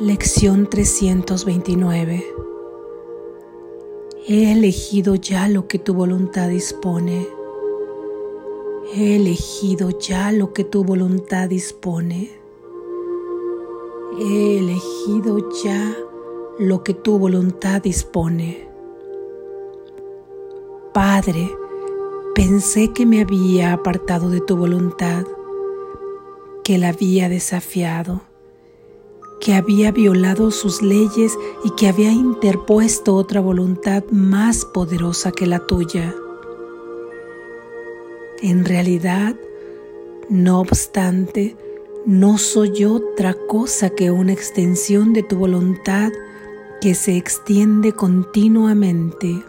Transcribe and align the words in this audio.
Lección 0.00 0.70
329 0.70 2.24
He 4.28 4.52
elegido 4.52 5.16
ya 5.16 5.48
lo 5.48 5.66
que 5.66 5.80
tu 5.80 5.92
voluntad 5.92 6.50
dispone. 6.50 7.26
He 8.94 9.16
elegido 9.16 9.90
ya 9.98 10.30
lo 10.30 10.52
que 10.52 10.62
tu 10.62 10.84
voluntad 10.84 11.48
dispone. 11.48 12.30
He 14.20 14.58
elegido 14.58 15.50
ya 15.64 15.96
lo 16.60 16.84
que 16.84 16.94
tu 16.94 17.18
voluntad 17.18 17.82
dispone. 17.82 18.68
Padre, 20.94 21.50
pensé 22.36 22.92
que 22.92 23.04
me 23.04 23.22
había 23.22 23.72
apartado 23.72 24.30
de 24.30 24.40
tu 24.40 24.56
voluntad, 24.56 25.24
que 26.62 26.78
la 26.78 26.90
había 26.90 27.28
desafiado 27.28 28.27
que 29.40 29.54
había 29.54 29.92
violado 29.92 30.50
sus 30.50 30.82
leyes 30.82 31.36
y 31.64 31.70
que 31.70 31.88
había 31.88 32.12
interpuesto 32.12 33.14
otra 33.14 33.40
voluntad 33.40 34.04
más 34.10 34.64
poderosa 34.64 35.32
que 35.32 35.46
la 35.46 35.60
tuya. 35.60 36.14
En 38.40 38.64
realidad, 38.64 39.36
no 40.28 40.60
obstante, 40.60 41.56
no 42.06 42.38
soy 42.38 42.84
otra 42.84 43.34
cosa 43.34 43.90
que 43.90 44.10
una 44.10 44.32
extensión 44.32 45.12
de 45.12 45.22
tu 45.22 45.36
voluntad 45.36 46.10
que 46.80 46.94
se 46.94 47.16
extiende 47.16 47.92
continuamente. 47.92 49.42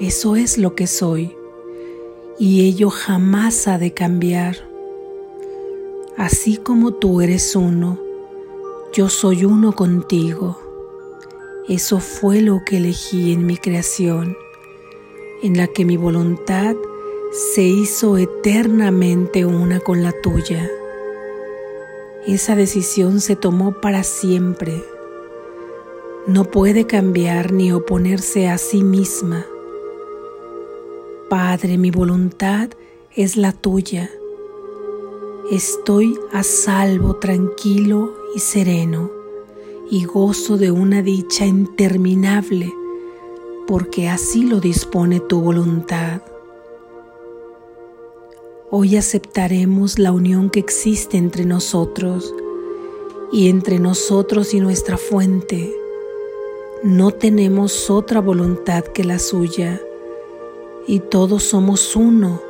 Eso 0.00 0.36
es 0.36 0.58
lo 0.58 0.74
que 0.74 0.86
soy 0.86 1.34
y 2.38 2.68
ello 2.68 2.90
jamás 2.90 3.66
ha 3.66 3.78
de 3.78 3.92
cambiar. 3.92 4.67
Así 6.18 6.56
como 6.56 6.94
tú 6.94 7.20
eres 7.20 7.54
uno, 7.54 7.96
yo 8.92 9.08
soy 9.08 9.44
uno 9.44 9.76
contigo. 9.76 10.58
Eso 11.68 12.00
fue 12.00 12.40
lo 12.40 12.64
que 12.66 12.78
elegí 12.78 13.32
en 13.32 13.46
mi 13.46 13.56
creación, 13.56 14.36
en 15.44 15.56
la 15.56 15.68
que 15.68 15.84
mi 15.84 15.96
voluntad 15.96 16.74
se 17.54 17.62
hizo 17.62 18.18
eternamente 18.18 19.44
una 19.44 19.78
con 19.78 20.02
la 20.02 20.10
tuya. 20.10 20.68
Esa 22.26 22.56
decisión 22.56 23.20
se 23.20 23.36
tomó 23.36 23.80
para 23.80 24.02
siempre. 24.02 24.84
No 26.26 26.46
puede 26.46 26.84
cambiar 26.84 27.52
ni 27.52 27.70
oponerse 27.70 28.48
a 28.48 28.58
sí 28.58 28.82
misma. 28.82 29.46
Padre, 31.30 31.78
mi 31.78 31.92
voluntad 31.92 32.70
es 33.14 33.36
la 33.36 33.52
tuya 33.52 34.10
Estoy 35.50 36.20
a 36.30 36.42
salvo, 36.42 37.16
tranquilo 37.16 38.12
y 38.34 38.40
sereno, 38.40 39.10
y 39.90 40.04
gozo 40.04 40.58
de 40.58 40.70
una 40.70 41.00
dicha 41.00 41.46
interminable, 41.46 42.70
porque 43.66 44.10
así 44.10 44.42
lo 44.42 44.60
dispone 44.60 45.20
tu 45.20 45.40
voluntad. 45.40 46.20
Hoy 48.70 48.96
aceptaremos 48.96 49.98
la 49.98 50.12
unión 50.12 50.50
que 50.50 50.60
existe 50.60 51.16
entre 51.16 51.46
nosotros 51.46 52.34
y 53.32 53.48
entre 53.48 53.78
nosotros 53.78 54.52
y 54.52 54.60
nuestra 54.60 54.98
fuente. 54.98 55.74
No 56.82 57.10
tenemos 57.10 57.88
otra 57.88 58.20
voluntad 58.20 58.84
que 58.84 59.02
la 59.02 59.18
suya 59.18 59.80
y 60.86 61.00
todos 61.00 61.42
somos 61.44 61.96
uno 61.96 62.47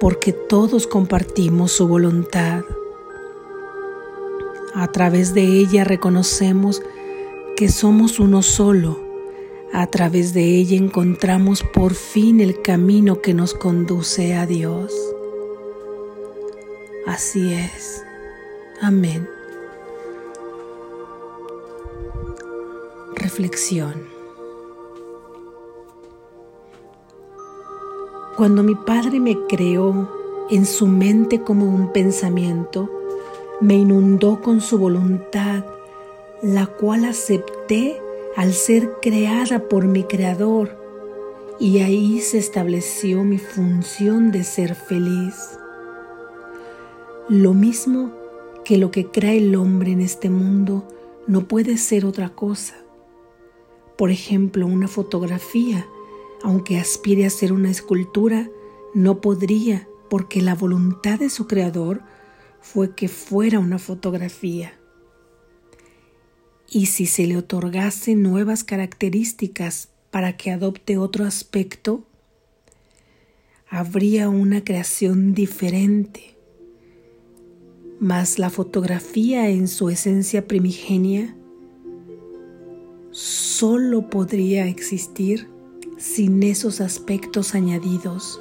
porque 0.00 0.32
todos 0.32 0.86
compartimos 0.86 1.72
su 1.72 1.88
voluntad. 1.88 2.64
A 4.74 4.88
través 4.88 5.34
de 5.34 5.42
ella 5.42 5.84
reconocemos 5.84 6.82
que 7.56 7.68
somos 7.68 8.18
uno 8.18 8.42
solo. 8.42 8.98
A 9.72 9.86
través 9.88 10.34
de 10.34 10.44
ella 10.44 10.76
encontramos 10.76 11.62
por 11.62 11.94
fin 11.94 12.40
el 12.40 12.62
camino 12.62 13.20
que 13.20 13.34
nos 13.34 13.54
conduce 13.54 14.34
a 14.34 14.46
Dios. 14.46 14.92
Así 17.06 17.52
es. 17.52 18.02
Amén. 18.80 19.28
Reflexión. 23.14 24.13
Cuando 28.36 28.64
mi 28.64 28.74
Padre 28.74 29.20
me 29.20 29.46
creó 29.46 30.08
en 30.50 30.66
su 30.66 30.88
mente 30.88 31.42
como 31.42 31.72
un 31.72 31.92
pensamiento, 31.92 32.90
me 33.60 33.74
inundó 33.74 34.40
con 34.40 34.60
su 34.60 34.76
voluntad, 34.76 35.64
la 36.42 36.66
cual 36.66 37.04
acepté 37.04 37.96
al 38.34 38.52
ser 38.52 38.94
creada 39.00 39.68
por 39.68 39.86
mi 39.86 40.02
Creador, 40.02 40.76
y 41.60 41.78
ahí 41.78 42.20
se 42.20 42.38
estableció 42.38 43.22
mi 43.22 43.38
función 43.38 44.32
de 44.32 44.42
ser 44.42 44.74
feliz. 44.74 45.56
Lo 47.28 47.54
mismo 47.54 48.10
que 48.64 48.78
lo 48.78 48.90
que 48.90 49.06
crea 49.06 49.34
el 49.34 49.54
hombre 49.54 49.92
en 49.92 50.00
este 50.00 50.28
mundo 50.28 50.82
no 51.28 51.46
puede 51.46 51.78
ser 51.78 52.04
otra 52.04 52.30
cosa. 52.30 52.74
Por 53.96 54.10
ejemplo, 54.10 54.66
una 54.66 54.88
fotografía 54.88 55.86
aunque 56.44 56.78
aspire 56.78 57.24
a 57.24 57.30
ser 57.30 57.54
una 57.54 57.70
escultura, 57.70 58.50
no 58.92 59.22
podría 59.22 59.88
porque 60.10 60.42
la 60.42 60.54
voluntad 60.54 61.18
de 61.18 61.30
su 61.30 61.46
creador 61.46 62.02
fue 62.60 62.94
que 62.94 63.08
fuera 63.08 63.58
una 63.58 63.78
fotografía. 63.78 64.78
Y 66.70 66.86
si 66.86 67.06
se 67.06 67.26
le 67.26 67.38
otorgase 67.38 68.14
nuevas 68.14 68.62
características 68.62 69.88
para 70.10 70.36
que 70.36 70.50
adopte 70.50 70.98
otro 70.98 71.24
aspecto, 71.24 72.04
habría 73.66 74.28
una 74.28 74.62
creación 74.64 75.32
diferente. 75.32 76.36
Mas 78.00 78.38
la 78.38 78.50
fotografía 78.50 79.48
en 79.48 79.66
su 79.66 79.88
esencia 79.88 80.46
primigenia 80.46 81.34
solo 83.12 84.10
podría 84.10 84.66
existir 84.66 85.53
sin 86.04 86.42
esos 86.42 86.82
aspectos 86.82 87.54
añadidos. 87.54 88.38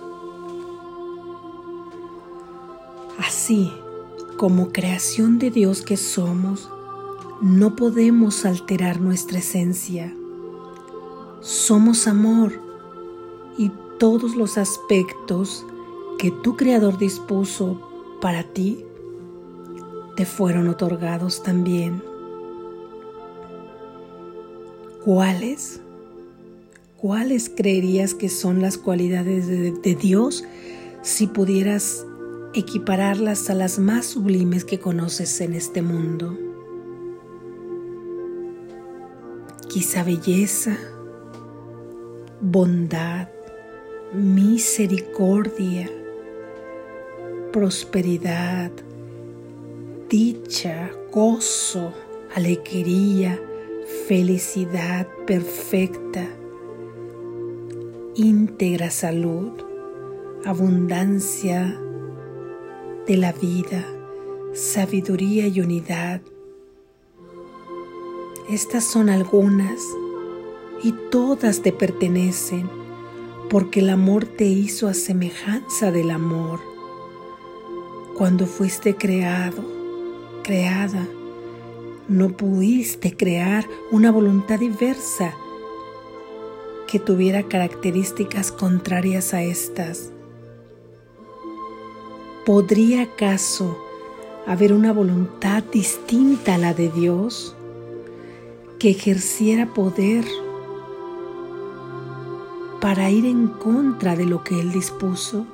Así 3.17 3.71
como 4.37 4.73
creación 4.73 5.39
de 5.39 5.49
Dios 5.49 5.81
que 5.81 5.95
somos, 5.95 6.69
no 7.41 7.77
podemos 7.77 8.45
alterar 8.45 8.99
nuestra 8.99 9.39
esencia. 9.39 10.13
Somos 11.39 12.05
amor 12.05 12.51
y 13.57 13.71
todos 13.97 14.35
los 14.35 14.57
aspectos 14.57 15.65
que 16.19 16.31
tu 16.31 16.57
Creador 16.57 16.97
dispuso 16.97 17.79
para 18.19 18.43
ti 18.43 18.83
te 20.17 20.25
fueron 20.25 20.67
otorgados 20.67 21.41
también. 21.43 22.03
¿Cuáles? 25.05 25.82
¿Cuáles 27.03 27.49
creerías 27.49 28.13
que 28.13 28.29
son 28.29 28.61
las 28.61 28.77
cualidades 28.77 29.45
de, 29.45 29.95
Dios 29.95 30.45
si 31.01 31.27
pudieras 31.27 32.05
equipararlas 32.53 33.49
a 33.49 33.55
las 33.55 33.77
más 33.77 34.05
sublimes 34.05 34.63
que 34.63 34.79
conoces 34.79 35.41
en 35.41 35.53
este 35.53 35.81
mundo? 35.81 36.39
Quizá 39.67 40.05
belleza, 40.05 40.77
bondad, 42.39 43.27
misericordia, 44.13 45.91
prosperidad, 47.51 48.71
dicha, 50.07 50.89
gozo, 51.11 51.91
alegría, 52.33 53.41
felicidad 54.07 55.05
perfecta 55.27 56.29
íntegra 58.15 58.91
salud, 58.91 59.51
abundancia 60.45 61.79
de 63.07 63.17
la 63.17 63.31
vida, 63.31 63.83
sabiduría 64.53 65.47
y 65.47 65.59
unidad. 65.61 66.21
Estas 68.49 68.83
son 68.83 69.09
algunas 69.09 69.81
y 70.83 70.91
todas 71.09 71.61
te 71.63 71.71
pertenecen 71.71 72.69
porque 73.49 73.79
el 73.79 73.89
amor 73.89 74.25
te 74.25 74.45
hizo 74.45 74.87
a 74.87 74.93
semejanza 74.93 75.91
del 75.91 76.11
amor. 76.11 76.59
Cuando 78.15 78.45
fuiste 78.45 78.95
creado, 78.95 79.63
creada, 80.43 81.07
no 82.07 82.29
pudiste 82.29 83.17
crear 83.17 83.67
una 83.91 84.11
voluntad 84.11 84.59
diversa 84.59 85.33
que 86.93 86.99
tuviera 86.99 87.41
características 87.41 88.51
contrarias 88.51 89.33
a 89.33 89.41
estas. 89.41 90.11
¿Podría 92.45 93.01
acaso 93.01 93.75
haber 94.45 94.73
una 94.73 94.93
voluntad 94.93 95.63
distinta 95.63 96.53
a 96.53 96.57
la 96.59 96.75
de 96.75 96.89
Dios, 96.89 97.55
que 98.77 98.91
ejerciera 98.91 99.73
poder 99.73 100.23
para 102.79 103.09
ir 103.09 103.25
en 103.25 103.47
contra 103.47 104.15
de 104.15 104.27
lo 104.27 104.43
que 104.43 104.59
Él 104.59 104.71
dispuso? 104.71 105.47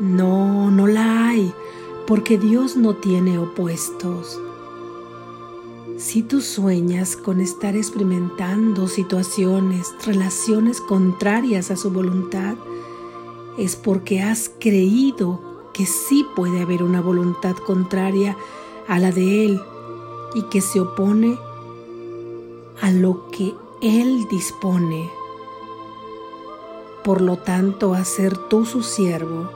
No, 0.00 0.70
no 0.70 0.86
la 0.86 1.28
hay, 1.28 1.52
porque 2.06 2.38
Dios 2.38 2.74
no 2.74 2.94
tiene 2.94 3.36
opuestos. 3.36 4.40
Si 6.06 6.22
tú 6.22 6.40
sueñas 6.40 7.16
con 7.16 7.40
estar 7.40 7.74
experimentando 7.74 8.86
situaciones, 8.86 9.92
relaciones 10.06 10.80
contrarias 10.80 11.72
a 11.72 11.76
su 11.76 11.90
voluntad, 11.90 12.54
es 13.58 13.74
porque 13.74 14.22
has 14.22 14.48
creído 14.60 15.40
que 15.74 15.84
sí 15.84 16.24
puede 16.36 16.62
haber 16.62 16.84
una 16.84 17.00
voluntad 17.00 17.56
contraria 17.56 18.36
a 18.86 19.00
la 19.00 19.10
de 19.10 19.46
Él 19.46 19.60
y 20.36 20.42
que 20.42 20.60
se 20.60 20.78
opone 20.78 21.36
a 22.80 22.92
lo 22.92 23.28
que 23.32 23.56
Él 23.82 24.28
dispone. 24.30 25.10
Por 27.02 27.20
lo 27.20 27.38
tanto, 27.38 27.94
a 27.94 28.04
ser 28.04 28.38
tú 28.48 28.64
su 28.64 28.84
siervo, 28.84 29.50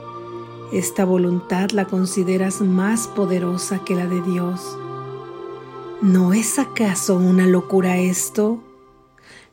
esta 0.73 1.05
voluntad 1.05 1.71
la 1.71 1.85
consideras 1.85 2.59
más 2.59 3.07
poderosa 3.07 3.85
que 3.85 3.95
la 3.95 4.05
de 4.05 4.21
Dios. 4.21 4.77
¿No 6.01 6.33
es 6.33 6.57
acaso 6.57 7.15
una 7.15 7.45
locura 7.45 7.99
esto? 7.99 8.63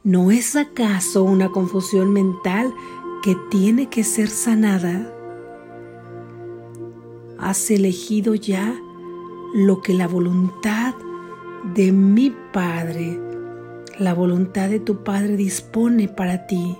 ¿No 0.03 0.31
es 0.31 0.56
acaso 0.56 1.23
una 1.23 1.50
confusión 1.50 2.11
mental 2.15 2.75
que 3.23 3.37
tiene 3.50 3.91
que 3.91 4.03
ser 4.03 4.29
sanada? 4.29 5.15
Has 7.39 7.71
elegido 7.71 8.35
ya 8.35 8.75
lo 9.53 9.83
que 9.83 9.93
la 9.93 10.09
voluntad 10.09 10.95
de 11.75 11.93
mi 11.93 12.35
Padre, 12.50 13.21
la 13.99 14.15
voluntad 14.15 14.71
de 14.71 14.81
tu 14.81 15.05
Padre 15.05 15.37
dispone 15.37 16.09
para 16.09 16.47
ti. 16.47 16.79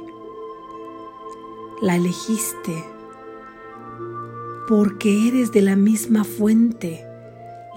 La 1.82 1.97
elegiste 1.97 2.85
porque 4.67 5.29
eres 5.29 5.53
de 5.53 5.61
la 5.61 5.76
misma 5.76 6.25
fuente 6.25 7.05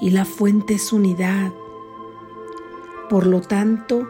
y 0.01 0.11
la 0.11 0.23
fuente 0.23 0.75
es 0.75 0.93
unidad. 0.93 1.51
Por 3.11 3.27
lo 3.27 3.41
tanto, 3.41 4.07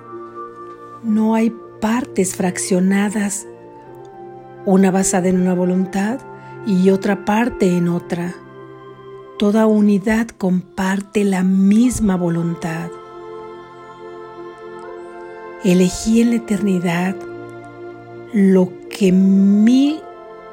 no 1.02 1.34
hay 1.34 1.52
partes 1.80 2.36
fraccionadas, 2.36 3.48
una 4.68 4.92
basada 4.92 5.28
en 5.28 5.42
una 5.42 5.56
voluntad 5.56 6.20
y 6.68 6.92
otra 6.92 7.26
parte 7.26 7.76
en 7.76 7.90
otra. 7.90 8.36
Toda 9.40 9.66
unidad 9.66 10.28
comparte 10.28 11.24
la 11.24 11.42
misma 11.42 12.16
voluntad. 12.16 12.92
Elegí 15.64 16.22
en 16.22 16.30
la 16.30 16.36
eternidad 16.36 17.16
lo 18.34 18.72
que 18.88 19.12
mi 19.12 20.00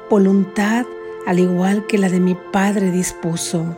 voluntad 0.09 0.87
al 1.27 1.37
igual 1.37 1.85
que 1.85 1.99
la 1.99 2.09
de 2.09 2.19
mi 2.19 2.35
Padre 2.51 2.89
dispuso. 2.89 3.77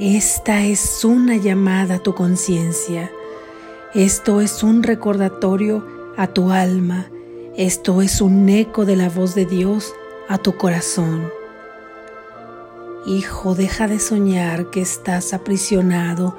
Esta 0.00 0.64
es 0.64 1.04
una 1.04 1.36
llamada 1.36 1.96
a 1.96 1.98
tu 1.98 2.14
conciencia. 2.14 3.10
Esto 3.92 4.40
es 4.40 4.62
un 4.62 4.82
recordatorio 4.82 5.86
a 6.16 6.26
tu 6.26 6.52
alma. 6.52 7.10
Esto 7.54 8.00
es 8.00 8.22
un 8.22 8.48
eco 8.48 8.86
de 8.86 8.96
la 8.96 9.10
voz 9.10 9.34
de 9.34 9.44
Dios 9.44 9.92
a 10.26 10.38
tu 10.38 10.56
corazón. 10.56 11.30
Hijo, 13.04 13.54
deja 13.54 13.88
de 13.88 13.98
soñar 13.98 14.70
que 14.70 14.80
estás 14.80 15.34
aprisionado 15.34 16.34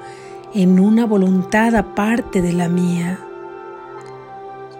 en 0.54 0.80
una 0.80 1.06
voluntad 1.06 1.76
aparte 1.76 2.42
de 2.42 2.54
la 2.54 2.68
mía. 2.68 3.24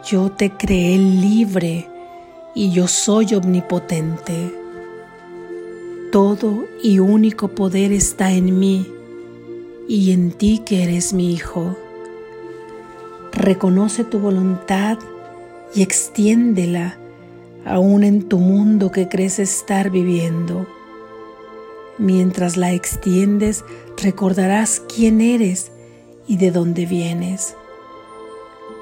Yo 0.05 0.32
te 0.32 0.50
creé 0.50 0.99
libre 0.99 1.88
y 2.52 2.73
yo 2.73 2.88
soy 2.88 3.32
omnipotente. 3.37 4.62
Todo 6.12 6.67
y 6.82 6.99
único 6.99 7.49
poder 7.49 7.91
está 7.91 8.32
en 8.32 8.59
mí 8.59 8.87
y 9.88 10.12
en 10.12 10.32
ti 10.32 10.61
que 10.62 10.82
eres 10.82 11.14
mi 11.14 11.32
Hijo. 11.32 11.75
Reconoce 13.32 14.05
tu 14.05 14.19
voluntad 14.19 14.99
y 15.75 15.81
extiéndela 15.81 16.99
aún 17.64 18.05
en 18.05 18.29
tu 18.29 18.37
mundo 18.37 18.93
que 18.93 19.09
crees 19.09 19.38
estar 19.38 19.88
viviendo. 19.88 20.67
Mientras 21.97 22.59
la 22.59 22.75
extiendes, 22.75 23.64
recordarás 23.97 24.82
quién 24.94 25.23
eres 25.23 25.73
y 26.29 26.37
de 26.37 26.50
dónde 26.50 26.85
vienes. 26.85 27.55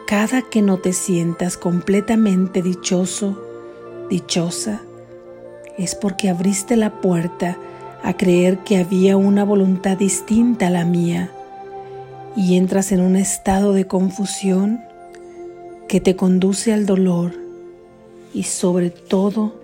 Cada 0.08 0.42
que 0.42 0.62
no 0.62 0.78
te 0.78 0.92
sientas 0.92 1.56
completamente 1.56 2.60
dichoso, 2.60 3.40
dichosa, 4.10 4.82
es 5.80 5.94
porque 5.94 6.28
abriste 6.28 6.76
la 6.76 7.00
puerta 7.00 7.56
a 8.02 8.14
creer 8.14 8.58
que 8.58 8.76
había 8.76 9.16
una 9.16 9.44
voluntad 9.44 9.96
distinta 9.96 10.66
a 10.66 10.70
la 10.70 10.84
mía 10.84 11.30
y 12.36 12.56
entras 12.56 12.92
en 12.92 13.00
un 13.00 13.16
estado 13.16 13.72
de 13.72 13.86
confusión 13.86 14.80
que 15.88 16.00
te 16.00 16.16
conduce 16.16 16.74
al 16.74 16.84
dolor 16.84 17.32
y 18.34 18.42
sobre 18.42 18.90
todo 18.90 19.58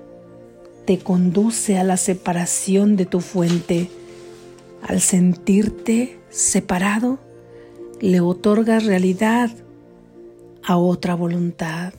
te 0.87 0.99
conduce 0.99 1.79
a 1.79 1.85
la 1.85 1.99
separación 1.99 2.97
de 2.97 3.05
tu 3.05 3.21
fuente. 3.21 3.91
Al 4.83 5.01
sentirte 5.01 6.19
separado, 6.31 7.19
le 8.01 8.21
otorgas 8.21 8.87
realidad 8.87 9.51
a 10.65 10.79
otra 10.79 11.15
voluntad 11.15 11.93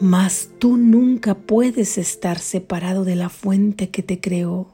mas 0.00 0.50
tú 0.58 0.76
nunca 0.76 1.34
puedes 1.34 1.96
estar 1.96 2.38
separado 2.38 3.04
de 3.04 3.16
la 3.16 3.28
fuente 3.28 3.88
que 3.88 4.02
te 4.02 4.20
creó. 4.20 4.68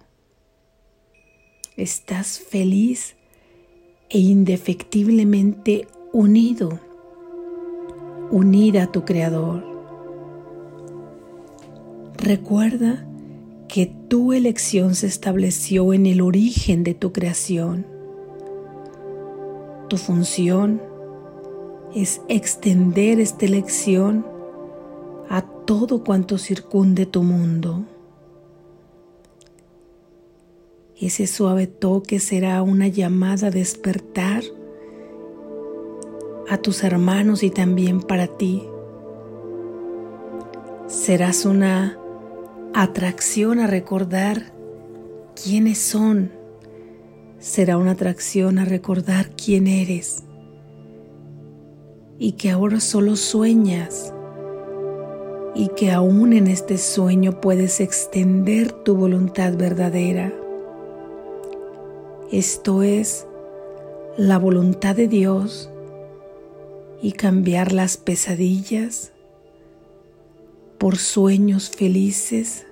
Estás 1.77 2.39
feliz 2.41 3.17
e 4.11 4.19
indefectiblemente 4.19 5.87
unido, 6.13 6.81
unida 8.31 8.85
a 8.85 8.93
tu 8.93 9.05
Creador. 9.05 9.65
Recuerda 12.19 13.07
que 13.69 13.87
tu 13.87 14.33
elección 14.33 14.95
se 14.95 15.07
estableció 15.07 15.95
en 15.95 16.07
el 16.07 16.21
origen 16.21 16.85
de 16.85 16.95
tu 16.95 17.13
creación. 17.13 17.87
Tu 19.89 19.97
función 19.97 20.83
es 21.95 22.21
extender 22.29 23.21
esta 23.21 23.47
elección 23.47 24.32
todo 25.65 26.05
cuanto 26.05 26.39
circunde 26.39 27.07
tu 27.07 27.23
mundo. 27.23 27.85
Ese 31.01 31.27
suave 31.27 31.67
toque 31.67 32.21
será 32.21 32.63
una 32.63 32.87
llamada 32.87 33.49
a 33.49 33.51
despertar 33.51 34.45
a 36.49 36.59
tus 36.59 36.85
hermanos 36.85 37.43
y 37.43 37.51
también 37.51 38.01
para 38.01 38.27
ti. 38.27 38.63
Serás 40.87 41.45
una 41.45 41.99
atracción 42.75 43.59
a 43.59 43.67
recordar 43.67 44.53
quiénes 45.35 45.79
son. 45.79 46.31
Será 47.39 47.79
una 47.79 47.93
atracción 47.93 48.59
a 48.59 48.65
recordar 48.65 49.31
quién 49.35 49.67
eres. 49.67 50.23
Y 52.19 52.33
que 52.33 52.51
ahora 52.51 52.79
solo 52.79 53.17
sueñas 53.17 54.15
y 55.55 55.69
que 55.69 55.91
aún 55.91 56.33
en 56.33 56.47
este 56.47 56.79
sueño 56.79 57.41
puedes 57.41 57.81
extender 57.81 58.73
tu 58.73 58.95
voluntad 58.95 59.57
verdadera. 59.57 60.33
Esto 62.31 62.83
es 62.83 63.27
la 64.17 64.39
voluntad 64.39 64.97
de 64.97 65.09
Dios 65.09 65.71
y 67.03 67.13
cambiar 67.13 67.73
las 67.73 67.97
pesadillas 67.97 69.13
por 70.79 70.97
sueños 70.97 71.71
felices 71.71 72.67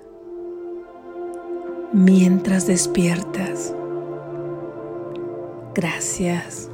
mientras 1.93 2.65
despiertas. 2.65 3.75
Gracias. 5.75 6.70